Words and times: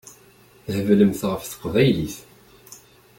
Theblemt 0.73 1.21
ɣef 1.31 1.43
teqbaylit. 1.45 2.15